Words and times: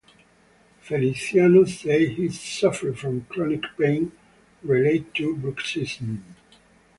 Feliciano 0.79 1.63
said 1.65 2.01
he 2.13 2.27
suffered 2.29 2.97
from 2.97 3.23
chronic 3.29 3.61
pain 3.77 4.11
related 4.63 5.13
to 5.13 5.35
bruxism. 5.35 6.23